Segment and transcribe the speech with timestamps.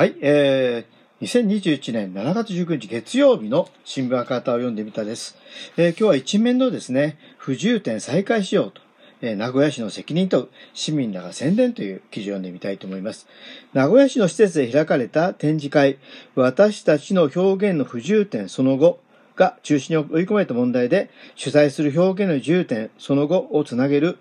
[0.00, 5.36] はい、えー、2021年7月19日月曜日の新聞赤旗を読んでみたです。
[5.76, 8.80] えー今日は一面のですね、不自由展再開しようと、
[9.20, 13.28] えー名古屋市の責任と市民らが宣伝という記事を読んでみたいと思います。
[13.74, 15.98] 名古屋市の施設で開かれた展示会、
[16.34, 19.00] 私たちの表現の不自由展その後
[19.36, 24.16] が中止に追い込まれた問題で、主催する表現の自由展その後をつなげる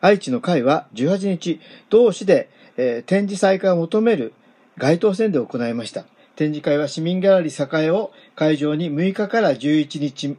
[0.00, 1.60] 愛知の会は18日、
[1.90, 4.32] 同市で、えー展示再開を求める
[4.78, 6.04] 街頭宣伝を行いました。
[6.36, 10.36] 展示会は市民ギャラリー栄を会場に6日から11日、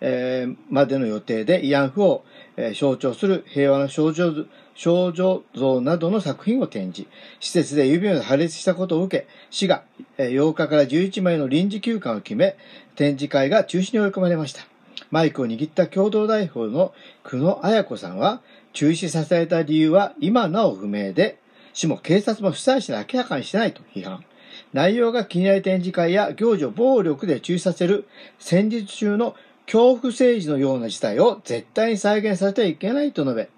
[0.00, 2.24] えーまでの予定で慰安婦を、
[2.56, 7.08] えー象徴する平和の少女少女像などの作品を展示。
[7.38, 9.82] 施設で指を破裂したことを受け、市が
[10.16, 12.56] えー8日から11枚の臨時休館を決め、
[12.96, 14.66] 展示会が中止に追い込まれました。
[15.10, 18.40] マイクを握った共同代表の久野彩子さんは、
[18.72, 21.41] 中止させられた理由は今なお不明で、
[21.72, 24.24] 市も警察も主催者に明らかにしてないと批判。
[24.72, 28.06] 内容が気になる展示会や行事を暴力で中止させる
[28.38, 29.34] 戦時中の
[29.66, 33.48] 恐怖政治のような事態を絶対に再現させてはいけないと述べ、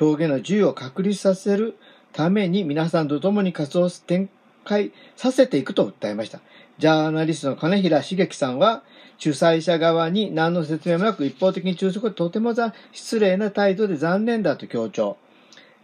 [0.00, 1.76] 表現の自由を確立させる
[2.12, 4.28] ために皆さんと共に活動を展
[4.64, 6.40] 開させていくと訴えました。
[6.78, 8.82] ジャーナリストの金平茂樹さんは、
[9.16, 12.54] 主催者側に何の説明もなく一方的に中止はとても
[12.92, 15.16] 失礼な態度で残念だと強調。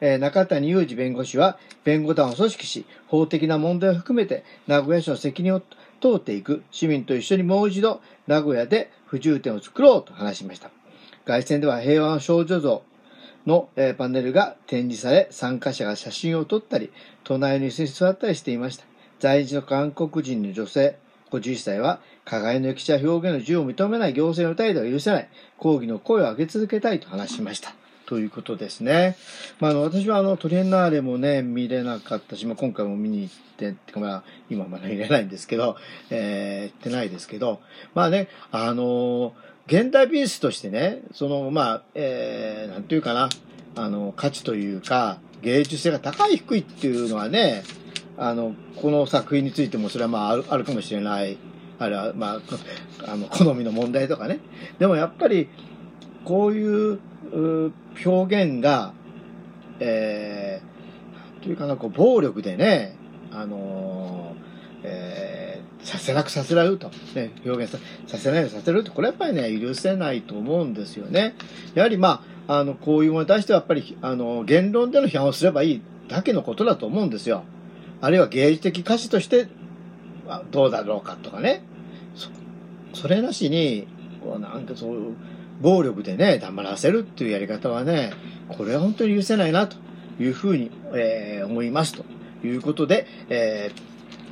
[0.00, 5.62] え中谷裕二弁護士は弁護団を組織し、法的な問題を含めて名古屋市の責任を
[6.00, 10.70] 問うていく市民と一緒にもう一度名古屋で不自由展を作ろうと話しました。
[11.24, 12.82] 外線では平和の少女像
[13.46, 16.90] の、えパネルが展示され、参加者が写真を撮ったり、
[17.24, 18.84] 隣の椅子に座ったりしていました。
[19.20, 20.96] 在日の韓国人の女性、
[21.30, 27.74] 51歳は、加害の歴史や表現の自由を認めない行政の態度は許せない、抗議の声を上げ続けたいと話しました。
[28.06, 29.16] ということですね。
[29.60, 35.76] まあ、あの、私はあの、トリエンナーレもね、見れなかったし、まあ、今回も見に行って、ってかまあ、今まだ見れないんですけど、
[36.10, 37.60] えー、行ってないですけど、
[37.94, 39.32] まあね、あの
[39.66, 43.28] 現代美術としてね、その、まあ、えー、なんていうかな、
[43.76, 47.62] あの、価値というか、芸術性が高い低いっていうのはね、
[48.18, 51.38] あの、この作品についてもそれはまああるあるかもしれない。
[51.78, 52.40] あれは、まあ、
[53.06, 54.40] あの、好みの問題とかね。
[54.78, 55.48] でもやっぱり、
[56.24, 57.00] こういう
[58.04, 58.92] 表現が、
[59.80, 62.96] えー、なんていうかな、こう、暴力でね、
[63.30, 65.44] あのーえー
[65.84, 71.34] させなくさせられると、ね、表現させないようにさせると、これやっぱりね、許せないと思うんですよね。
[71.74, 77.44] やはりまあ、あの、こういうものに対してはやっぱり、あの、言論での批判をすればいいだけのことだと思うんですよ。
[78.00, 79.46] あるいは芸術的歌詞として、
[80.50, 81.62] どうだろうかとかね。
[82.14, 82.30] そ
[83.02, 83.86] それなしに、
[84.22, 85.16] こうなんかそういう、
[85.60, 88.12] 暴力でね、黙らせるっていうやり方はね、
[88.48, 89.76] これは本当に許せないなと
[90.20, 92.04] いうふうに、えー思いますと
[92.46, 93.70] いうことで、え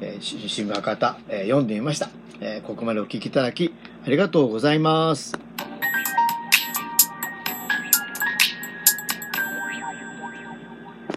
[0.00, 3.72] ー新聞博多、えー読んでみました、えーここまでお聞きいただき
[4.04, 5.51] ありがとうございます。